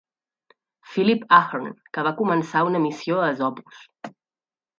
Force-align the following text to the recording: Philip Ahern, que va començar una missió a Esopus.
Philip 0.93 1.27
Ahern, 1.37 1.75
que 1.97 2.05
va 2.09 2.15
començar 2.23 2.65
una 2.71 2.83
missió 2.87 3.21
a 3.21 3.29
Esopus. 3.37 3.85